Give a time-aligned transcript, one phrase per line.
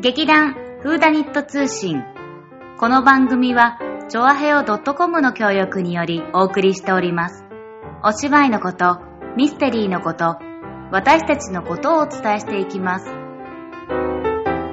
[0.00, 2.04] 劇団フーダニット通信。
[2.78, 7.44] この番組は、ちょあへよ .com の協力によりお送りしております。
[8.04, 9.00] お芝居のこと、
[9.36, 10.36] ミステリーのこと、
[10.92, 13.06] 私たちのことをお伝えしていきます。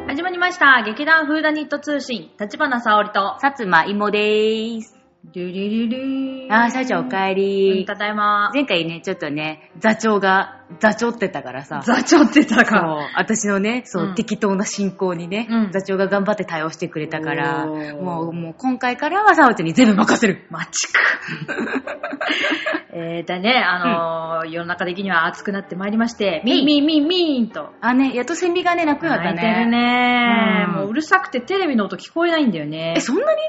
[0.07, 0.83] 始まりました。
[0.85, 5.04] 劇団フーダニット通信、立花沙織と、さつまいもでーす。
[5.33, 6.53] ルリリリー。
[6.53, 7.85] あー、社長お帰うんり。
[7.85, 8.51] ただいま。
[8.53, 11.81] 前回ね、ちょっとね、座長が、座長ってたからさ。
[11.85, 20.45] 座長ってたそうか。、私のね、そう、うん適当な進行にね、うん座長が頑張って対応してくれたから、もう、もう今回からはさおちゃんに全部任せる。
[20.49, 20.93] マチク。
[22.93, 27.71] えー、だね、あのー世の中的には暑くなってまいりまして、ミンミンミンミンと。
[27.81, 29.47] あ、ね、やっとセミがね、鳴くようになったね。
[29.47, 33.01] 泣いてるね、うんもううるさくてテレビの音聞こえないんだよねえ、。
[33.01, 33.39] そんなに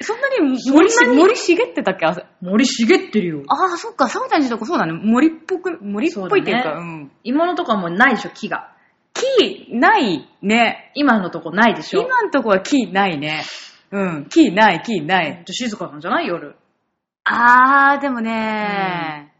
[0.00, 0.40] そんなに
[0.72, 2.06] 森しそんなに森茂ってたっけ？
[2.06, 3.42] あ森茂ってるよ。
[3.48, 4.92] あー、そっか、さおちゃんちとこそうだね。
[4.92, 7.12] 森っぽく、森っぽいっていうか、そうん。
[7.22, 8.72] 芋のとかもないでしょ、木が。
[9.14, 10.90] 木、ないね。
[10.94, 12.02] 今のとこないでしょ。
[12.02, 13.44] 今んとこは木ないね。
[13.92, 15.26] うん、木ない、木ない。
[15.26, 16.26] じゃあ静かなんじゃない？
[16.26, 16.56] 夜。
[17.24, 19.32] あー、でもね、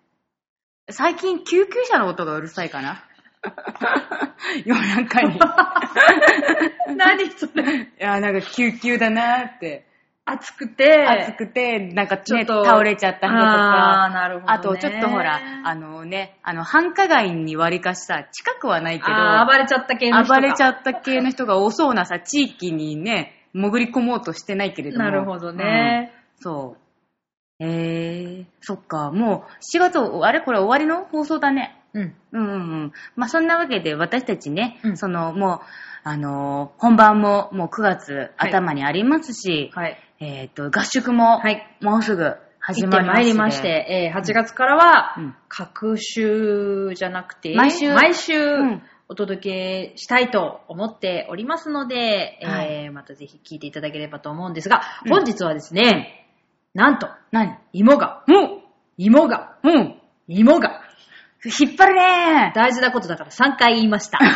[0.91, 3.05] 最近救急車の音がうるさいかな。
[4.64, 5.36] 夜中に。
[5.36, 5.39] い
[6.96, 9.86] 何それ や、なんか救急だなって。
[10.27, 11.06] 暑くて。
[11.06, 14.11] 暑くて、なんかね、ちょっと倒れちゃった人とか。
[14.11, 14.53] なるほど、ね。
[14.55, 19.12] あと、ちょっとほら、あのね、あの、繁華街に割りかしさ、近くはないけど、
[19.47, 25.05] 暴れちゃった系の人が暴れちゃった系の人が多そうなさ、地域にね、潜り込もうとしてないけれども。
[25.05, 26.12] なるほどね。
[26.19, 27.64] うんそう。
[27.64, 30.41] えー、そっか、もう4月、あれ？
[30.41, 31.80] これ終わりの放送だね。
[31.95, 32.14] うん。
[32.33, 32.92] うんうんうん。
[33.14, 35.61] まあそんなわけで私たちね、うんそのもう、
[36.02, 39.97] あのー本番ももう9月頭にありますし、はい。
[40.20, 41.79] えっ、と、合宿もはい。
[41.81, 48.83] もうすぐ始まりますまいりまして、えー8月からはうん、各週じゃなくて、毎週毎週うん。
[49.07, 55.11] お届けしたいと思っておりますので、はえーまたぜひ聞いていただければと思うんですが、うん。
[55.11, 56.27] 本日はですね、
[56.73, 57.58] なんと、何？
[57.73, 58.63] 芋が、も
[58.97, 60.01] 芋が、う、うん。
[60.27, 60.80] 芋が、
[61.45, 64.19] 引っ張るね大事なことだから3回言いました。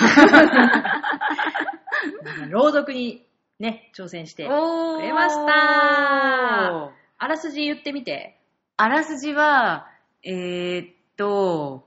[2.51, 3.25] 朗読に
[3.59, 6.93] ね、挑戦してくれました。
[7.19, 8.39] あらすじ言ってみて。
[8.77, 9.89] あらすじは、
[10.23, 11.85] えー、っと、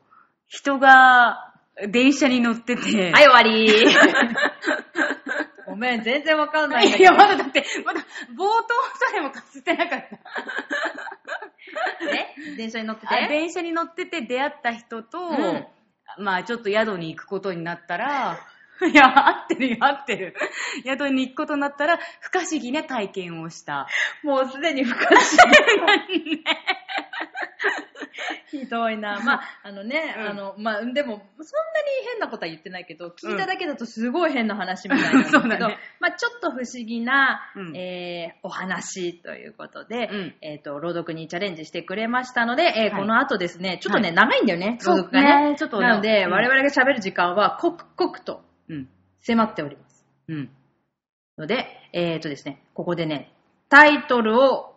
[0.48, 1.54] 人が
[1.90, 3.70] 電車に乗ってて、はい、終わり
[5.66, 7.24] ごめん、全然わかんないんだいや、けど。
[7.24, 10.18] まだだって、まだ冒頭さえもかすってなかった。
[12.12, 12.56] え？
[12.58, 15.68] 電車に乗ってあて電車に乗ってて出会った人と、ん
[16.18, 18.38] まあちょっと宿に行くことになったら、
[18.92, 20.36] いや、合ってるよ、合ってる。
[20.84, 23.88] 宿に行くことになったら、不可思議な体験をした。
[24.24, 25.22] もうすでに不可思
[26.08, 26.44] 議。
[28.52, 29.20] ひどいな。
[29.22, 31.22] まあ、あのね、うんあの、まあ、でも、そんなに
[32.12, 45.50] 変なことは言ってないけど、聞いただけだとすごい変な話みたいなんだけど、 そうだねまあ、ちょっと不思議な、うんえーお話ということで、うんえっ、と、朗読にチャレンジしてくれましたので、えーはいこの後ですね、ちょっとね、はい長いんだよね、朗読がね。
[45.52, 48.90] ねちょっとなので、うん我々が喋る時間は刻々とうん。
[49.22, 50.06] 迫っております。
[50.30, 50.50] うん。
[51.38, 53.32] ので、えっ、とですね、ここでね、
[53.70, 54.76] タイトルを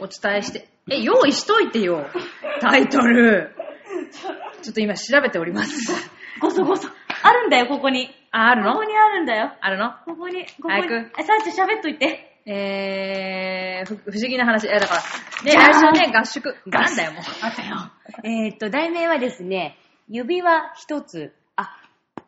[0.00, 2.06] お伝えして、え、用意しといてよ、
[2.60, 3.54] タイトル。
[4.62, 6.10] ちょっと今調べております。
[6.40, 6.88] ごそごそ。
[7.22, 8.14] あるんだよ、ここに。
[8.30, 8.72] あ、あるの？
[8.72, 9.52] ここにあるんだよ。
[9.60, 9.92] あるの？
[10.04, 10.74] ここに、ここに。
[10.74, 12.32] 早くえ、さあち喋っといて。
[12.48, 14.68] えー、ふ不思議な話。
[14.68, 15.00] え、だから、
[15.44, 16.56] ね、じゃあ最初ね、合宿。
[16.66, 17.22] なんだよ、もう。
[17.42, 17.90] あったよ。
[18.22, 19.76] えーっと、題名はですね、
[20.08, 21.34] 指輪一つ。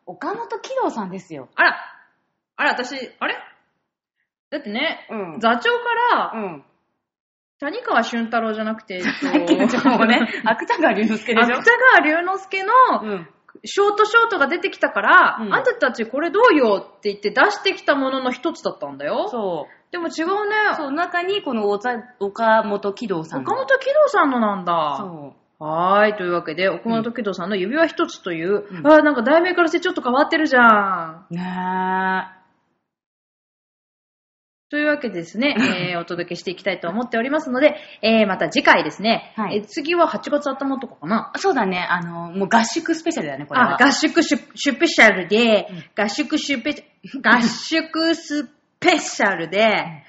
[0.09, 1.49] あ、岡本喜道さんですよ。
[1.55, 1.77] あら、
[2.57, 3.35] あら、私、あれ？
[4.51, 6.63] だってね、うん座長から、うん。
[7.59, 11.57] 谷川俊太郎じゃなくて、えっとさっきの情報ね、 芥川龍之介でしょ？
[11.57, 13.29] 芥川龍之介の、うん。
[13.65, 19.27] ショートショートが出てきたから、うんあんたたちこれどうよって言って出してきたものの一つだったんだよ。
[19.27, 19.91] そう。
[19.91, 20.55] でも違うね。
[20.77, 24.95] そう、中にこの岡本喜道さん岡本喜道さんのなんだ。
[24.99, 26.13] そはーい。
[26.15, 31.25] というわけで、岡本喜道さんの指輪一つという、うんあーなんか題名からしてちょっと変わってるじゃん。
[31.29, 31.35] う。
[31.35, 31.41] ね
[34.71, 35.55] というわけでですね、
[35.91, 41.31] えーお届けしていきたいと思っておりますので、えーまた次回ですね、はいえー次は8月頭とかかな？
[41.37, 43.81] そうだね、あの、もう合宿スペシャルだね、これは。
[43.81, 45.67] あ、合宿シュシュペシャルで、
[45.97, 46.85] 合宿シュペ、
[47.21, 48.45] 合宿ス
[48.79, 50.03] ペシャルで、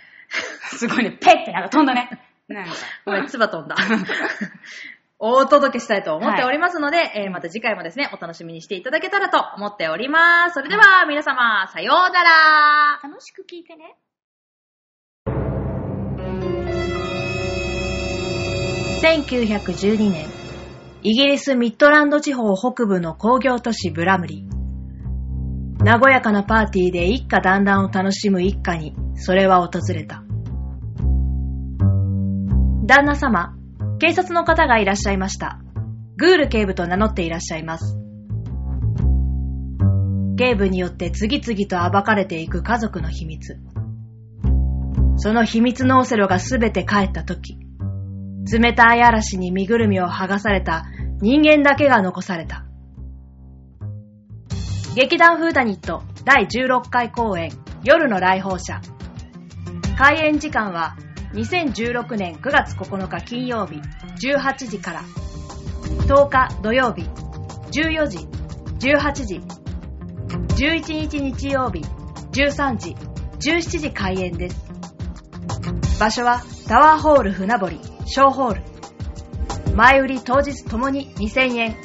[0.77, 2.09] すごいね、ペッてなんか飛んだね。
[2.47, 2.71] なんか。
[3.07, 3.77] ごめん、唾飛んだ。
[5.23, 10.55] お届けしたいと思っておりますので、えーまた次回もですね、お楽しみにしていただけたらと思っております。
[10.55, 13.97] それでは、皆様、さようなら楽しく聞いてね。
[19.03, 20.27] 1912年、
[21.03, 26.01] イギリスミッドランド地方北部の工業都市ブラムリー。
[26.01, 30.23] 和やかなパーティーで一家団らんを楽しむ一家に、それは訪れた。
[32.87, 33.60] 旦那様、
[34.01, 35.61] 警察の方がいらっしゃいました。
[36.17, 37.99] グール警部と名乗っていらっしゃいます。
[40.39, 43.59] 警部によって次々と暴かれていく家族の秘密。
[45.17, 47.59] その秘密のオセロがすべて帰った時、
[48.51, 50.87] 冷たい嵐に身ぐるみを剥がされた
[51.21, 52.65] 人間だけが残された。
[54.97, 57.53] 劇団フーダニット第16回公演
[57.85, 58.81] 夜の来訪者。
[59.99, 60.97] 開演時間は
[61.33, 63.81] 2016年9月9日金曜日
[64.27, 65.03] 18時から
[66.07, 67.03] 10日土曜日
[67.71, 68.19] 14時、
[68.81, 69.41] 18時、
[70.57, 71.85] 11日日曜日
[72.33, 72.97] 13時、
[73.39, 74.71] 17時開演です。
[76.01, 78.63] 場所はタワーホール船堀、小ホール。
[79.77, 81.77] 前売り当日ともに2000円。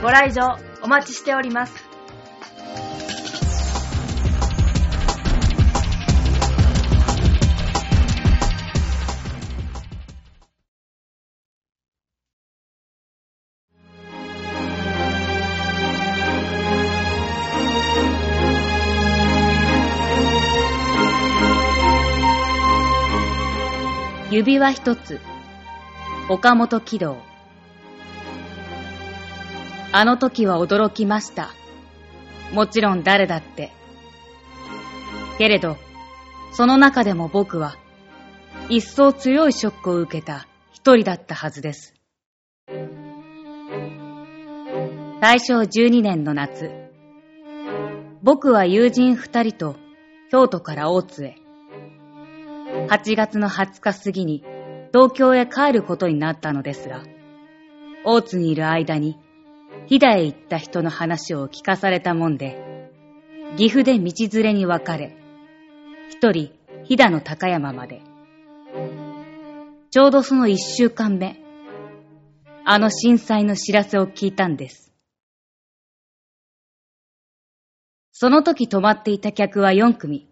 [0.00, 1.81] ご来場お待ちしております。
[24.42, 25.20] 指輪一つ。
[26.28, 27.16] 岡本喜道。
[29.92, 31.50] あの時は驚きました。
[32.52, 33.70] もちろん誰だって。
[35.38, 35.76] けれど、
[36.54, 37.76] その中でも僕は、
[38.68, 41.94] 一層強いショックを受けた一人だったはずです。
[45.20, 46.68] 大正12年の夏、
[48.24, 49.76] 僕は友人二人と
[50.32, 51.41] 京都から大津へ、
[52.72, 54.42] 8月の20日過ぎに
[54.94, 57.02] 東京へ帰ることになったのですが、
[58.04, 59.18] 大津にいる間に、
[59.86, 62.90] 飛騨へ行った人の話を聞かされたもんで、
[63.56, 65.16] 岐阜で道連れに別れ、
[66.08, 66.50] 一人
[66.84, 68.00] 飛騨の高山まで。
[69.90, 71.42] ちょうどその一週間目、
[72.64, 74.92] あの震災の知らせを聞いたんです。
[78.12, 80.31] その時泊まっていた客は4組。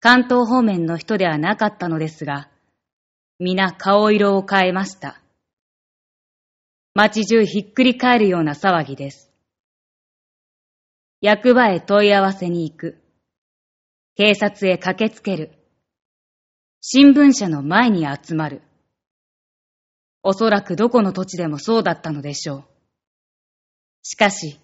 [0.00, 2.48] 関東方面の人ではなかったのですが、
[3.38, 5.20] 皆顔色を変えました。
[6.94, 9.30] 街中ひっくり返るような騒ぎです。
[11.20, 12.98] 役場へ問い合わせに行く。
[14.16, 15.52] 警察へ駆けつける。
[16.80, 18.62] 新聞社の前に集まる。
[20.22, 22.64] おそらくどこの土地でもそうだったのでしょう。
[24.02, 24.58] しかし、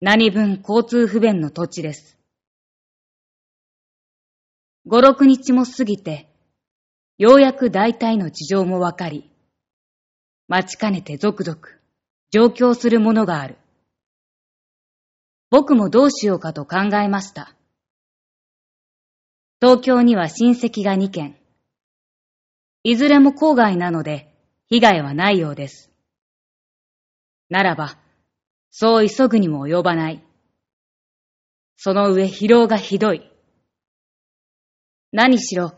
[0.00, 2.16] 何分交通不便の土地です。
[4.88, 6.28] 五六日も過ぎて、
[7.18, 9.28] ようやく大体の事情もわかり、
[10.46, 11.58] 待ちかねて続々、
[12.30, 13.56] 上京するものがある。
[15.50, 17.56] 僕もどうしようかと考えました。
[19.60, 21.36] 東京には親戚が2軒。
[22.84, 24.32] いずれも郊外なので、
[24.68, 25.90] 被害はないようです。
[27.50, 27.98] ならば、
[28.70, 30.22] そう急ぐにも及ばない。
[31.76, 33.32] その上疲労がひどい。
[35.12, 35.72] 何しろ、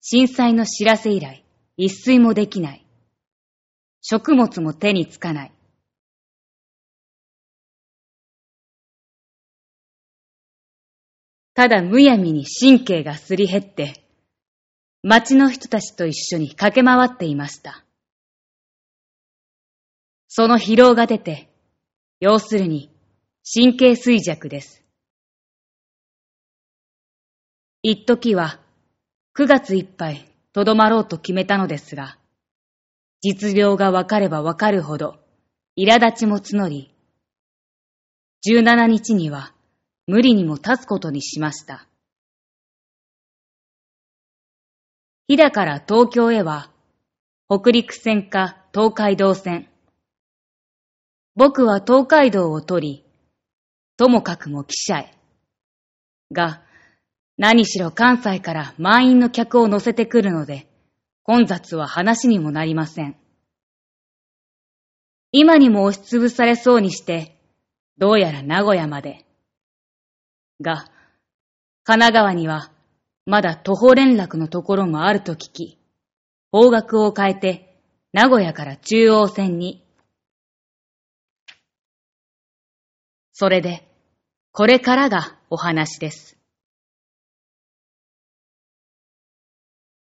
[0.00, 1.44] 震災の知らせ以来、
[1.76, 2.84] 一睡もできない。
[4.02, 5.52] 食物も手につかない。
[11.54, 14.04] ただむやみに神経がすり減って、
[15.02, 17.84] 町の人たちと一緒に駆け回っていました。
[20.28, 21.48] その疲労が出て、
[22.20, 22.90] 要するに
[23.54, 24.82] 神経衰弱です。
[27.88, 28.58] 一時は
[29.38, 32.18] 9月いっぱいとどまろうと決めたのですが、
[33.20, 35.20] 実情がわかればわかるほど
[35.78, 36.92] 苛立ちも募り、
[38.44, 39.52] 17日には
[40.08, 41.86] 無理にも立つことにしました。
[45.28, 46.72] 飛騨から東京へは
[47.48, 49.68] 北陸線か東海道線。
[51.36, 53.04] 僕は東海道を取り、
[53.96, 55.14] ともかくも汽車へ。
[56.32, 56.65] が、
[57.38, 60.66] 何しろ関西から満員の客を乗せてくるので、
[61.22, 63.16] 混雑は話にもなりません。
[65.32, 67.36] 今にも押しつぶされそうにして、
[67.98, 69.26] どうやら名古屋まで。
[70.60, 70.86] が、
[71.84, 72.70] 神奈川には
[73.26, 75.78] まだ徒歩連絡のところもあると聞き、
[76.50, 77.76] 方角を変えて
[78.12, 79.84] 名古屋から中央線に。
[83.32, 83.86] それで、
[84.52, 86.35] これからがお話です。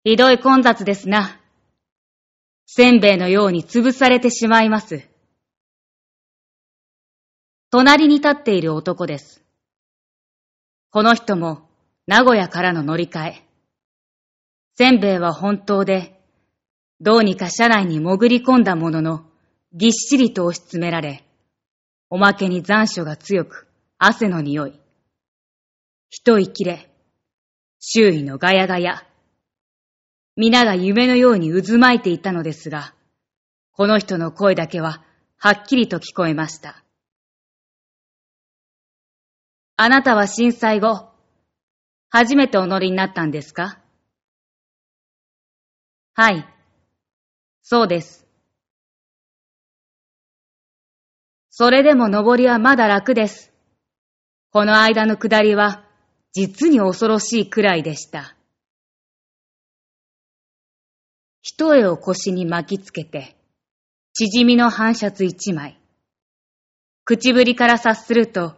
[0.07, 1.41] ひどい混雑ですな。
[2.67, 5.09] せんべいのように潰されてしまいます。
[7.71, 9.43] 隣に立っている男です。
[10.91, 11.67] この人も
[12.07, 13.43] 名古屋からの乗り換え。
[14.77, 16.21] せんべいは本当で、
[17.01, 19.25] どうにか車内に潜り込んだものの、
[19.73, 21.25] ぎっしりと押し詰められ、
[22.11, 24.79] おまけに残暑が強く、汗の匂い。
[26.11, 26.91] 一息れ、
[27.81, 29.07] 周囲のガヤガヤ。
[30.37, 32.95] 皆が夢のように渦巻いていたのですが、
[33.73, 35.03] この人の声だけは
[35.37, 36.83] はっきりと聞こえました。
[39.77, 41.09] あなたは震災後、
[42.11, 43.79] 初めてお乗りになったんですか？
[46.15, 46.49] はい。
[47.63, 48.27] そうです。
[51.51, 53.53] それでも登りはまだ楽です。
[54.51, 55.85] この間の下りは、
[56.33, 58.37] 実に恐ろしいくらいでした。
[61.47, 63.37] 一重を腰に巻きつけて、
[64.15, 65.79] 縮みの半シャツ一枚。
[67.05, 68.55] 口ぶりから察すると、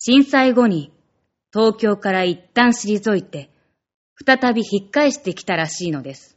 [0.00, 0.92] 震災後に
[1.52, 3.48] 東京から一旦退いて、
[4.26, 6.36] 再び引っ返してきたらしいのです。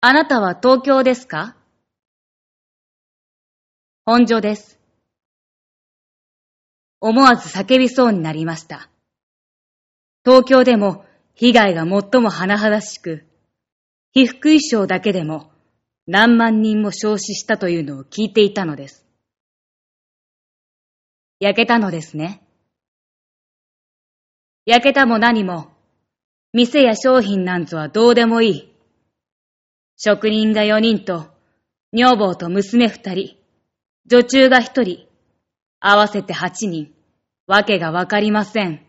[0.00, 1.54] あなたは東京ですか？
[4.06, 4.80] 本所です。
[6.98, 8.88] 思わず叫びそうになりました。
[10.24, 11.90] 東京でも被害が最
[12.22, 13.26] も甚だしく、
[14.12, 15.50] 被服衣装だけでも
[16.06, 19.06] 何万人も焼死したというのを聞いていたのです。
[21.38, 22.42] 焼けたのですね。
[24.66, 25.68] 焼けたも何も、
[26.52, 28.72] 店や商品なんぞはどうでもいい。
[29.96, 31.28] 職人が四人と、
[31.92, 33.36] 女房と娘二人、
[34.06, 35.06] 女中が一人、
[35.78, 36.92] 合わせて八人、
[37.46, 38.84] わけがわかりません。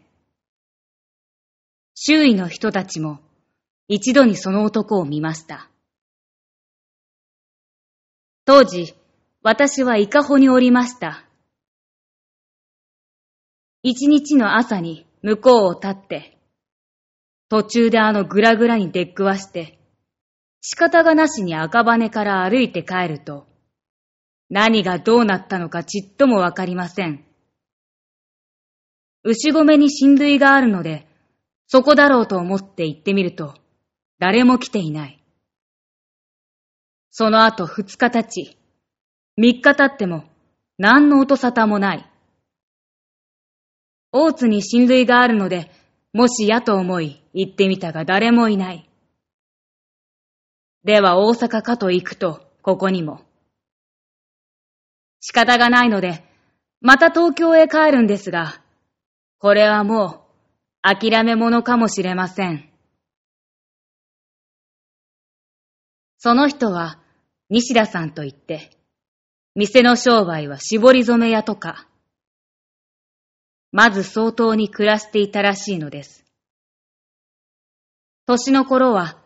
[1.93, 3.19] 周囲の人たちも、
[3.93, 5.69] 一度にその男を見ました。
[8.45, 8.95] 当時、
[9.43, 11.25] 私は伊香保におりました。
[13.83, 16.37] 一日の朝に向こうを立って、
[17.49, 19.77] 途中であのぐらぐらに出っくわして、
[20.61, 23.45] 仕方がなしに赤羽から歩いて帰ると、
[24.49, 27.25] 何がどうなったのかちっともわかりません。
[29.25, 31.09] 牛込に親類があるので、
[31.67, 33.60] そこだろうと思って行ってみると、
[34.21, 35.19] 誰も来ていない。
[37.09, 38.55] その後二日経ち、
[39.35, 40.25] 三日経っても、
[40.77, 42.07] 何の音沙汰もない。
[44.11, 45.71] 大津に親類があるので、
[46.13, 48.87] もしやと思い行ってみたが誰もいない。
[50.83, 53.21] では大阪かと行くと、ここにも。
[55.19, 56.23] 仕方がないので、
[56.79, 58.61] また東京へ帰るんですが、
[59.39, 60.27] これはも
[60.83, 62.70] う、諦め者かもしれません。
[66.23, 66.99] その人は、
[67.49, 68.69] 西田さんと言って、
[69.55, 71.87] 店の商売は絞り染め屋とか、
[73.71, 76.23] まず相当に暮らしていたらしいのです。
[78.27, 79.17] 年の頃は、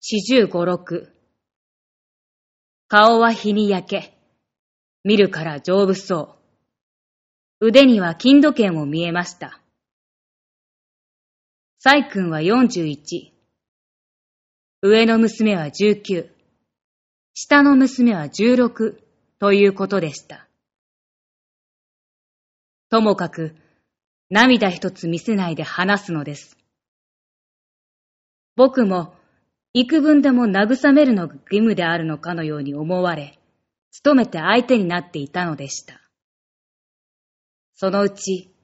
[0.00, 1.10] 四十五六。
[2.88, 4.14] 顔は日に焼け、
[5.04, 6.36] 見るから丈夫そ
[7.58, 7.68] う。
[7.68, 9.62] 腕には金時計も見えました。
[11.78, 13.32] サ君は四十一。
[14.80, 16.30] 上の娘は十九。
[17.34, 19.02] 下の娘は十六
[19.40, 20.46] ということでした。
[22.88, 23.56] ともかく、
[24.30, 26.56] 涙一つ見せないで話すのです。
[28.54, 29.14] 僕も
[29.72, 33.36] 幾分でも慰めるのが義務であるのかのように思われ、
[34.04, 36.00] 努めて相手になっていたのでした。
[37.74, 38.54] そのうち、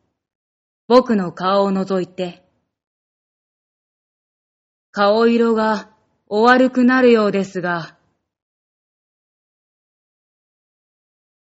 [0.86, 2.44] 僕の顔を覗いて、
[4.92, 5.93] 顔色が
[6.28, 7.96] お悪くなるようですが、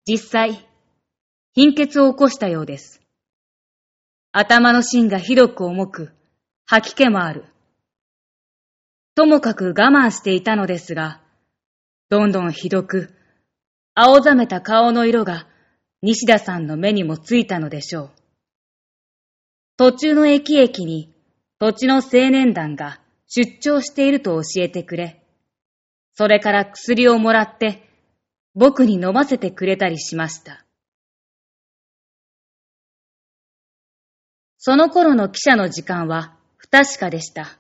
[0.07, 0.69] 実際、
[1.53, 3.01] 貧血を起こしたようです。
[4.33, 6.13] 頭の芯がひどく重く、
[6.67, 7.45] 吐き気もある。
[9.15, 11.21] ともかく我慢していたのですが、
[12.09, 13.15] どんどんひどく、
[13.95, 15.47] 青ざめた顔の色が
[16.01, 18.11] 西田さんの目にもついたのでしょう。
[19.77, 21.15] 途中の駅々に
[21.59, 23.02] 土地の青年団が
[23.35, 25.23] 出張していると教えてくれ、
[26.13, 27.89] それから薬をもらって
[28.55, 30.67] 僕に飲ませてくれたりしました。
[34.59, 37.59] その頃の記者の時間は不確かでした。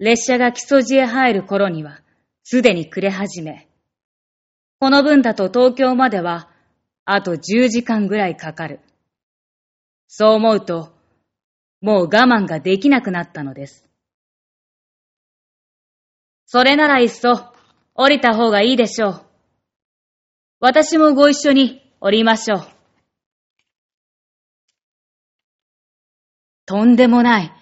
[0.00, 2.00] 列車が木曽路へ入る頃には、
[2.42, 3.68] すでに暮れ始め、
[4.80, 6.50] この分だと東京までは、
[7.04, 8.80] あと10時間ぐらいかかる。
[10.08, 10.92] そう思うと、
[11.80, 13.91] もう我慢ができなくなったのです。
[16.54, 17.46] それならいっそ、
[17.94, 19.24] 降りた方がいいでしょう。
[20.60, 22.66] 私もご一緒に降りましょう。
[26.66, 27.52] とんでもない。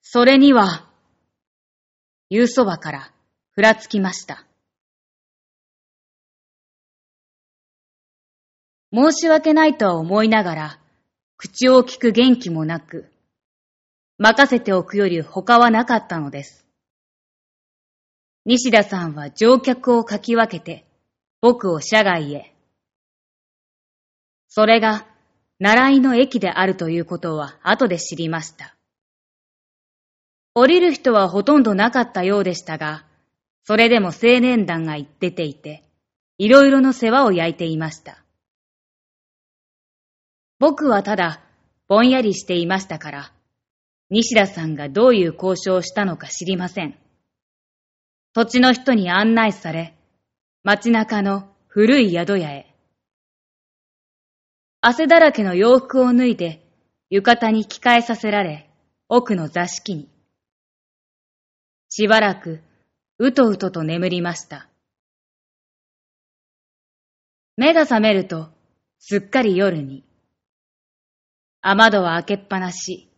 [0.00, 0.88] それには、
[2.30, 3.12] 言うそばから
[3.50, 4.46] ふらつきました。
[8.90, 10.78] 申し訳ないとは思いながら、
[11.36, 13.10] 口を聞く元気もなく、
[14.16, 16.63] 任せておくより他はなかったのです。
[18.46, 20.84] 西田さんは乗客をかき分けて、
[21.40, 22.54] 僕を車外へ。
[24.48, 25.06] それが、
[25.58, 28.76] 習いの駅であるということは後で知りました。
[30.52, 33.06] 降りる人はほとんどなかったようでしたが、
[33.62, 35.82] それでも青年団が出ていて、
[36.36, 38.22] いろいろの世話を焼いていました。
[40.58, 41.40] 僕はただ、
[41.88, 43.32] ぼんやりしていましたから、
[44.10, 47.03] 西田さんがどういう交渉をしたのか知りません。
[48.34, 49.94] 土地の人に案内され、
[50.64, 52.74] 街中の古い宿屋へ。
[54.80, 56.60] 汗だらけの洋服を脱いで、
[57.10, 58.68] 浴衣に着替えさせられ、
[59.08, 60.08] 奥の座敷に。
[61.88, 62.60] しばらく、
[63.18, 64.68] うとうとと眠りました。
[67.56, 68.48] 目が覚めると、
[68.98, 70.02] すっかり夜に。
[71.60, 73.08] 雨戸は開けっぱなし。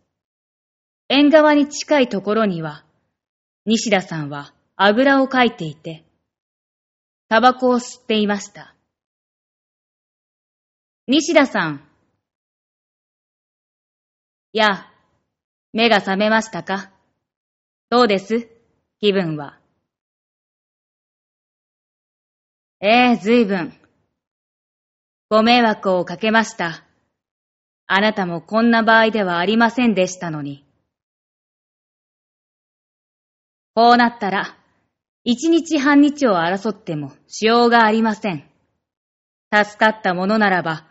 [1.09, 2.85] 縁側に近いところには、
[3.65, 6.05] 西田さんはあぐらをかいていて、
[7.29, 8.75] タバコを吸っていました。
[11.07, 11.83] 西田さん。
[14.53, 14.85] や、
[15.73, 16.91] 目が覚めましたか？
[17.89, 18.47] どうです？
[18.99, 19.57] 気分は。
[22.79, 23.73] ええずいぶん。
[25.29, 26.83] ご迷惑をかけました。
[27.87, 30.63] あなたもこんな場合ではありませんでしたのに。
[33.73, 34.56] こうなったら、
[35.29, 38.49] 一日半日を争ってもしようがありません。
[39.53, 40.87] 助かったものならば、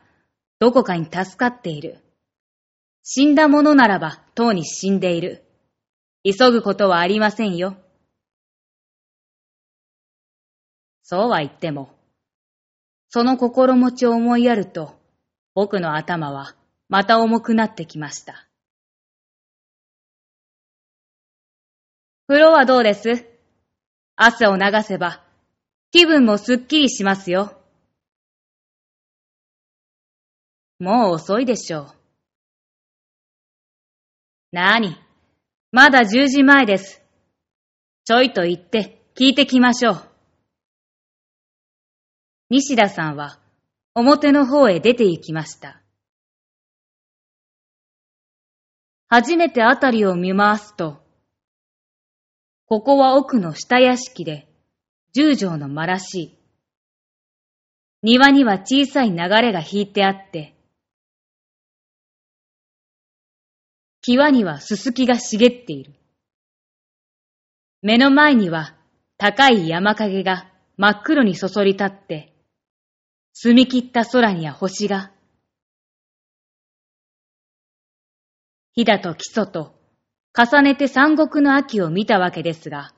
[0.59, 2.05] どこかに助かっている。
[3.03, 5.43] 死んだものならば、とうに死んでいる。
[6.23, 7.79] 急ぐことはありませんよ。
[11.03, 11.89] そうは言っても、
[13.09, 15.01] その心持ちを思いやると、
[15.55, 16.55] 僕の頭は
[16.91, 18.47] また重くなってきました。
[22.27, 23.36] 風呂はどうです？
[24.17, 25.23] 汗を流せば、
[25.93, 27.61] 気分もすっきりしますよ。
[30.79, 31.87] もう遅いでしょう。
[34.53, 34.97] なに、
[35.71, 37.03] まだ10時前です。
[38.05, 40.03] ちょいと言って聞いてきましょう。
[42.49, 43.39] 西田さんは
[43.95, 45.83] 表の方へ出て行きました。
[49.09, 51.06] 初めてあたりを見回すと、
[52.69, 54.49] ここは奥の下屋敷で、
[55.13, 56.39] 十畳の間らしい。
[58.03, 60.53] 庭には小さい流れが引いてあって、
[64.03, 65.95] 際にはすすきが茂っている。
[67.83, 68.75] 目の前には
[69.17, 72.35] 高い山影が真っ黒にそそり立って、
[73.33, 75.13] 澄み切った空には星が、
[78.73, 79.76] 飛騨と基礎と
[80.37, 82.93] 重ねて三国の秋を見たわけですが、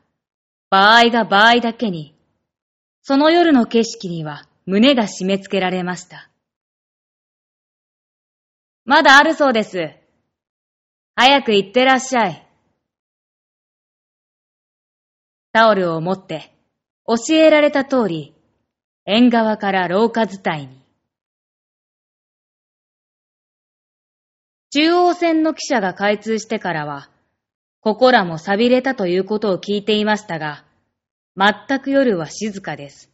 [0.70, 2.14] 場合が場合だけに、
[3.02, 6.28] その夜の景色には胸が締め付けられました。
[8.84, 9.90] まだあるそうです。
[11.14, 12.46] 早く行ってらっしゃい。
[15.52, 16.52] タオルを持って、
[17.06, 18.34] 教えられた通り、
[19.04, 20.82] 縁側から廊下伝いに。
[24.70, 27.10] 中央線の汽車が開通してからは、
[27.80, 30.64] ここらも錆びれたということを聞いていましたが、
[31.36, 33.10] 全く夜は静かです。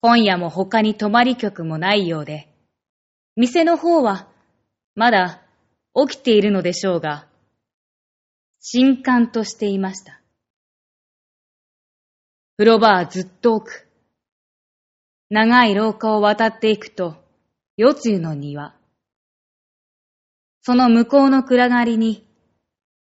[0.00, 2.48] 今夜も他に泊まり客もないようで、
[3.36, 4.28] 店の方は、
[4.94, 5.42] まだ
[5.94, 7.26] 起きているのでしょうが、
[8.60, 10.20] 静観としていました。
[12.56, 13.86] 風呂場はずっと奥。
[15.30, 17.16] 長い廊下を渡っていくと、
[17.76, 18.74] 夜露の庭。
[20.62, 22.25] その向こうの暗がりに、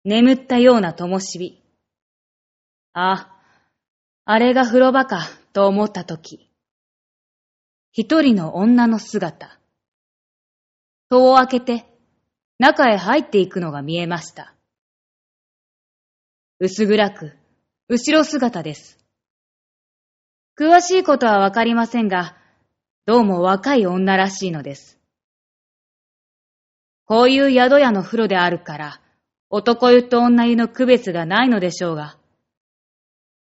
[0.04, 1.62] 眠ったような灯火。
[2.92, 3.34] あ、
[4.24, 6.50] あれが風呂場か、と思ったとき。
[7.92, 9.58] 一人の女の姿。
[11.10, 11.86] 戸を開けて、
[12.58, 14.54] 中へ入っていくのが見えました。
[16.60, 17.36] 薄暗く、
[17.88, 18.98] 後ろ姿です。
[20.58, 22.36] 詳しいことはわかりませんが、
[23.06, 24.98] どうも若い女らしいのです。
[27.04, 29.00] こういう宿屋の風呂であるから、
[29.50, 32.16] 男湯と女湯の区別がないのでしょうが、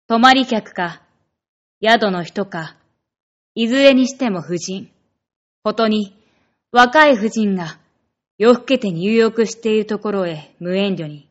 [0.08, 1.02] 泊まり客か、
[1.84, 2.78] 宿の人か、
[3.56, 4.90] いずれにしても婦人。
[5.64, 6.16] ことに、
[6.72, 7.78] 若い婦人が
[8.38, 11.28] 夜更けて入浴しているところへ無遠慮に。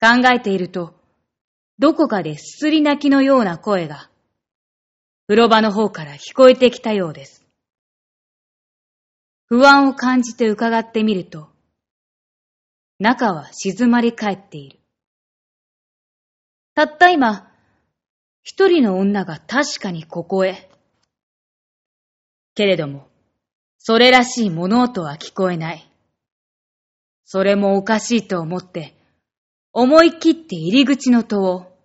[0.00, 0.94] 考えていると、
[1.80, 4.08] どこかですすり泣きのような声が、
[5.26, 7.44] 風呂場の方から聞こえてきたようです。
[9.46, 11.48] 不安を感じて伺ってみると、
[12.98, 14.78] 中は静まり返っている。
[16.74, 17.48] たった今、
[18.42, 20.68] 一人の女が確かにここへ。
[22.54, 23.08] けれども、
[23.78, 25.88] それらしい物音は聞こえない。
[27.24, 28.94] それもおかしいと思って、
[29.72, 31.78] 思い切って入り口の戸を。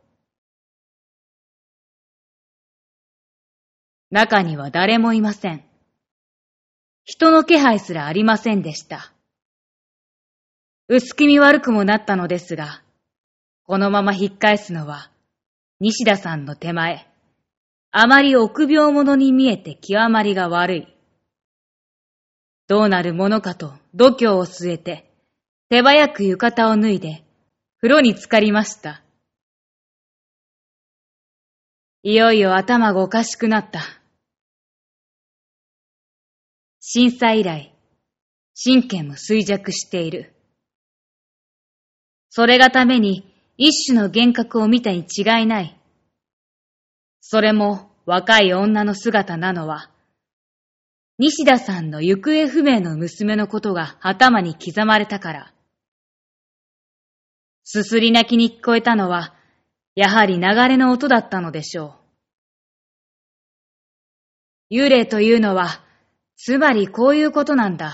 [4.10, 5.64] 中には誰もいません。
[7.04, 9.13] 人の気配すらありませんでした。
[10.96, 12.84] 薄気味悪くもなったのですが、
[13.64, 15.10] このまま引っ返すのは、
[15.80, 17.08] 西田さんの手前、
[17.90, 20.88] あまり臆病者に見えて極まりが悪い。
[22.68, 25.12] どうなるものかと度胸を据えて、
[25.68, 27.24] 手早く浴衣を脱いで、
[27.82, 29.02] 風呂に浸かりました。
[32.04, 33.82] いよいよ頭がおかしくなった。
[36.82, 37.74] 震災以来、
[38.64, 40.30] 神経も衰弱している。
[42.36, 45.80] それがために一種の幻覚を見たに違いない。
[47.22, 49.92] それも若い女の姿なのは、
[51.20, 55.54] 西田さんの行方不明の娘のことが頭に刻まれたから。
[57.66, 59.36] すすり泣きに聞こえたのは、
[59.94, 62.00] やはり流れの音だったのでしょ
[64.72, 64.76] う。
[64.76, 65.84] 幽霊というのは、
[66.36, 67.94] つまりこういうことなんだ。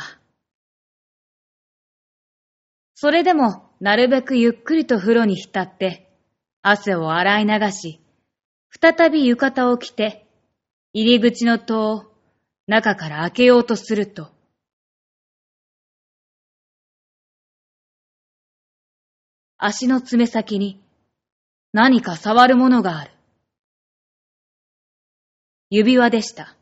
[2.95, 6.11] それでも、なるべくゆっくりと風呂に浸って、
[6.61, 8.01] 汗を洗い流し、
[8.81, 10.27] 再び浴衣を着て、
[10.93, 12.03] 入り口の戸を
[12.67, 14.29] 中から開けようとすると、
[19.57, 20.81] 足の爪先に
[21.73, 23.11] 何か触るものがある。
[25.69, 26.55] 指輪でした。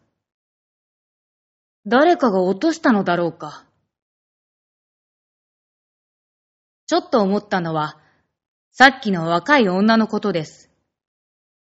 [1.85, 3.66] 誰かが落としたのだろうか。
[6.87, 7.97] ちょっと思ったのは、
[8.71, 10.71] さっきの若い女のことです。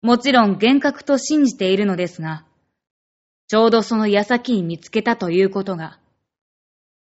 [0.01, 2.45] もちろん幻覚と信じているのですが、
[3.47, 5.97] ちょうどその矢先に見つけたということが、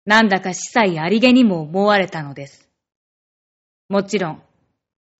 [0.05, 2.69] なんだか司祭ありげにも思われたのです。
[3.89, 4.43] もちろん、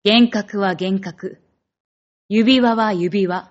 [0.04, 1.42] 幻覚は幻覚、
[2.28, 3.50] 指輪は指輪。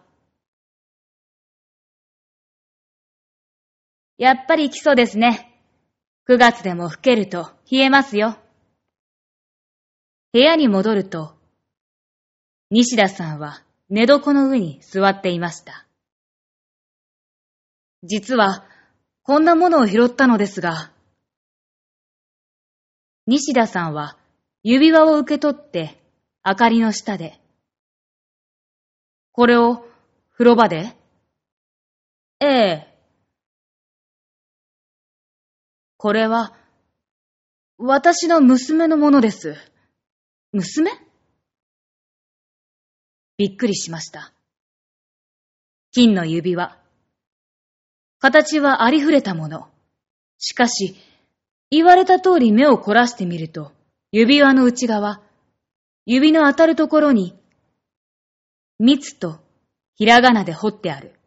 [4.17, 5.51] やっぱり基礎ですね。
[6.29, 8.37] 9月でも更けると冷えますよ。
[10.35, 11.33] 部屋に戻ると、
[12.69, 15.87] 西田さんは寝床の上に座っていました。
[18.03, 18.65] 実は、
[19.23, 20.91] こんなものを拾ったのですが、
[23.25, 24.17] 西田さんは
[24.61, 25.97] 指輪を受け取って、
[26.45, 27.39] 明かりの下で。
[29.31, 29.87] これを、
[30.33, 30.97] 風呂場で
[32.41, 32.97] ええ。
[35.95, 36.53] これは、
[37.77, 39.55] 私の娘のものです。
[40.57, 40.89] 娘？
[43.37, 44.31] びっくりしました。
[45.91, 46.81] 金の指輪。
[48.19, 49.67] 形はありふれたもの。
[50.37, 50.95] しかし、
[51.69, 53.73] 言われた通り目を凝らしてみると、
[54.13, 55.21] 指輪の内側、
[56.05, 57.37] 指の当たるところに、
[58.79, 59.41] 蜜と
[59.95, 61.19] ひらがなで彫ってある。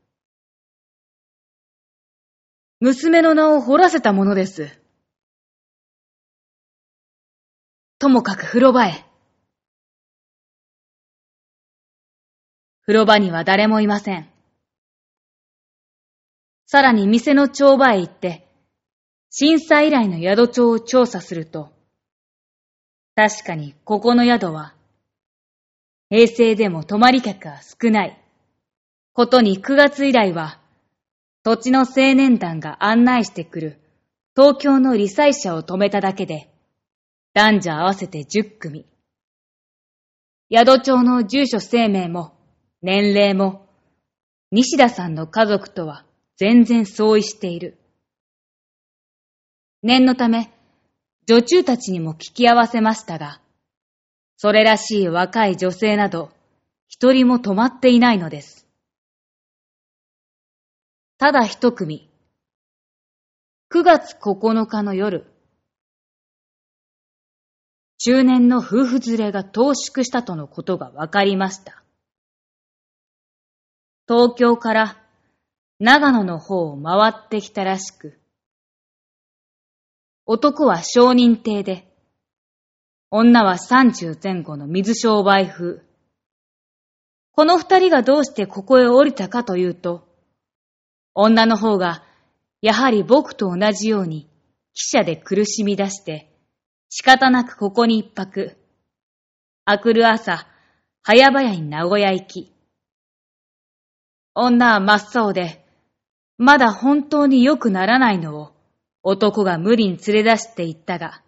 [2.80, 4.70] 娘の名を彫らせたものです。
[7.98, 9.07] ともかく風呂場へ。
[12.88, 14.30] 風呂場には誰もいません。
[16.64, 18.48] さらに店の帳場へ行って、
[19.28, 21.70] 震災以来の宿帳を調査すると、
[23.14, 24.72] 確かにここの宿は、
[26.08, 28.18] 平成でも泊まり客は少ない。
[29.12, 30.58] ことに9月以来は、
[31.42, 33.80] 土地の青年団が案内してくる
[34.34, 36.48] 東京の理災者を止めただけで、
[37.34, 38.86] 男女合わせて10組。
[40.50, 42.37] 宿町の住所生命も
[42.82, 43.66] 年齢も
[44.50, 46.04] 西田さんの家族とは
[46.36, 47.76] 全然相違している。
[49.82, 50.52] 念のため、
[51.26, 53.40] 女中たちにも聞き合わせましたが、
[54.36, 56.30] それらしい若い女性など、
[56.86, 58.66] 一人も止まっていないのです。
[61.18, 62.08] ただ一組、
[63.70, 65.26] 9月9日の夜、
[67.98, 71.82] 中年の夫婦連れが投縮したとのことが分かりました。
[74.08, 74.96] 東京から
[75.78, 78.18] 長野の方を回ってきたらしく、
[80.24, 81.86] 男は商人亭で、
[83.10, 85.82] 女は三十前後の水商売風。
[87.32, 90.08] この二人がどうしてここへ降りたかというと、
[91.14, 92.02] 女の方が
[92.62, 94.30] やはり僕と同じように
[94.74, 96.32] 汽車で苦しみ出して、
[96.88, 98.56] 仕方なくここに一泊。
[99.66, 100.46] あくる朝、
[101.02, 102.57] 早々に名古屋行き。
[104.40, 105.64] 女は真っ青で、
[106.36, 108.52] まだ本当に良くならないのを
[109.02, 111.22] 男が無理に連れ出して行ったが、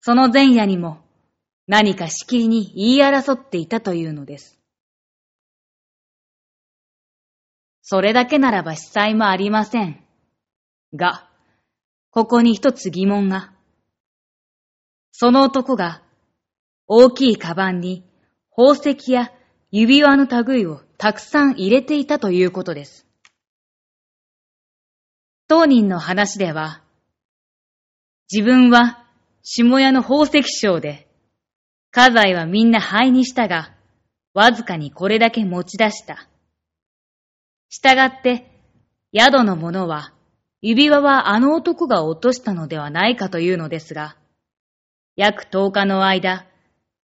[0.00, 0.98] その前夜にも
[1.68, 4.58] 何かしきりに言い争っていたというのです。
[7.82, 10.02] それだけならば司祭もありません。
[10.94, 11.28] が、
[12.10, 13.52] ここに一つ疑問が。
[15.12, 16.02] その男が
[16.88, 18.04] 大きいカバンに
[18.50, 19.32] 宝石や
[19.70, 23.06] 指輪の類をたくさん入れていたということです。
[25.48, 26.82] 当人の話では、
[28.30, 29.02] 自分は
[29.42, 31.08] 下屋の宝石商で、
[31.90, 33.72] 家財はみんな灰にしたが、
[34.34, 36.28] わずかにこれだけ持ち出した。
[37.70, 38.50] したがって、
[39.18, 40.12] 宿の者は、
[40.60, 44.18] 指輪はあの男が落としたのではないかというのですが、
[45.16, 46.44] 約10日の間、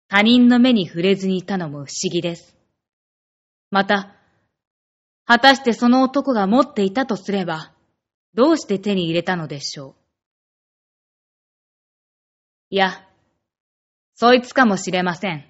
[0.07, 2.60] 他人の目に触れずにいたのも不思議です。
[3.71, 4.13] また、
[5.25, 7.71] 果たしてその男が持っていたとすれば、
[8.33, 9.95] どうして手に入れたのでしょう？
[12.69, 13.07] いや、
[14.13, 15.45] そいつかもしれません。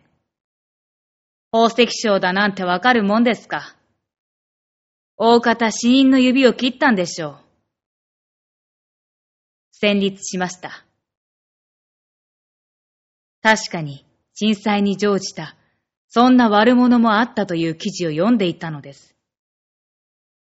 [1.51, 3.75] 宝石商だなんてわかるもんですか？
[5.17, 7.37] 大方死人の指を切ったんでしょう。
[9.71, 10.85] 戦慄しました。
[13.41, 14.05] 確かに
[14.35, 15.55] 震災に乗じた、
[16.13, 19.15] そんな悪者もあったという記事を読んでいたのです。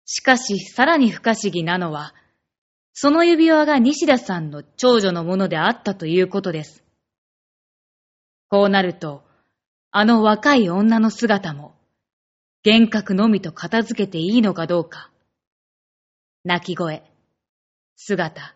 [0.07, 2.15] しかし、さらに不可思議なのは、
[2.95, 6.83] その指輪が西田さんの長女のものであったということです。
[8.49, 9.25] こうなると、
[9.91, 11.75] あの若い女の姿も、
[12.65, 15.11] 幻覚のみと片付けていいのかどうか。
[16.45, 17.03] 泣き声、
[17.97, 18.55] 姿、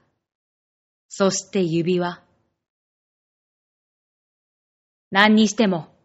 [1.11, 2.23] そして指輪。
[5.11, 5.96] 何にしても、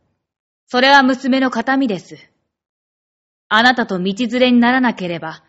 [0.71, 2.17] それは娘の形見です。
[3.49, 5.43] あなたと道連れにならなければ、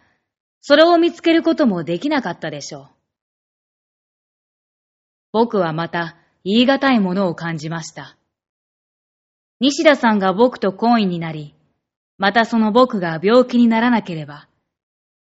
[0.60, 2.88] それを見つけることもできなかったでしょう。
[5.30, 8.16] 僕はまた言い難いものを感じました。
[9.60, 11.54] 西田さんが僕と婚姻になり、
[12.18, 14.48] またその僕が病気にならなければ、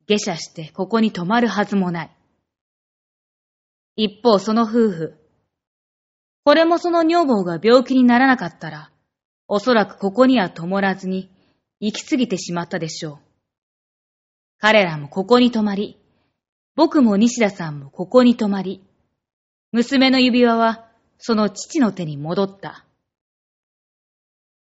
[0.08, 2.12] 下車してここに泊まるはずもない。
[3.98, 5.14] 一方その夫婦、
[6.44, 8.92] これもその女房が病気にならなかったら、
[9.54, 11.30] おそらくここには泊まらずに
[11.82, 13.18] 行き過ぎてしまったでしょう。
[14.60, 15.98] 彼らもここに泊まり、
[16.78, 18.82] 僕も西田さんもここに泊まり、
[19.74, 20.88] 娘の指輪は
[21.18, 22.86] その父の手に戻った。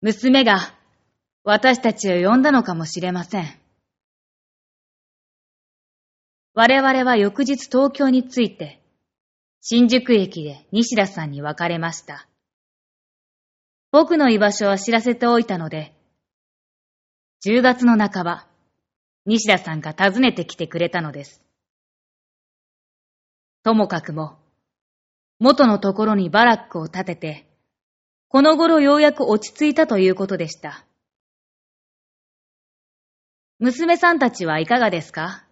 [0.01, 0.59] 娘が
[1.43, 3.47] 私たちを呼んだのかもしれません。
[6.53, 8.83] 我々は翌日東京に着いて、
[9.61, 12.27] 新宿駅で西田さんに別れました。
[13.95, 15.93] 僕の居場所は知らせておいたので、
[17.45, 18.45] 10月の半ば、
[19.25, 21.41] 西田さんが訪ねてきてくれたのです。
[23.63, 24.37] ともかくも、
[25.39, 27.47] 元のところにバラックを建てて、
[28.27, 30.83] この頃ようやく落ち着いたということでした。
[33.59, 35.45] 娘さんたちはいかがですか？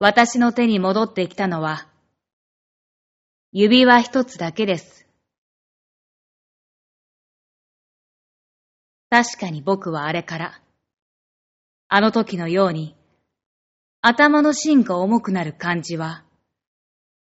[0.00, 1.88] 私の手に戻ってきたのは、
[3.56, 5.06] 指輪一つだけです。
[9.10, 10.60] 確かに僕はあれから、
[11.86, 12.96] あの時のように、
[14.00, 16.24] 頭の芯が重くなる感じは、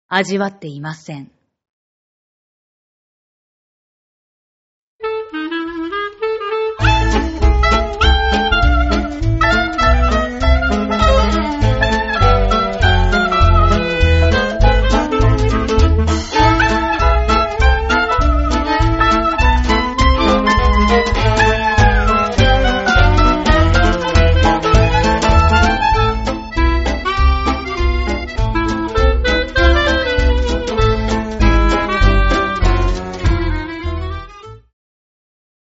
[0.09, 1.36] 味わっていません。